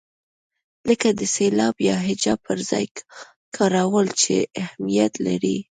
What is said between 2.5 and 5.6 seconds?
ځای کارول چې اهمیت لري.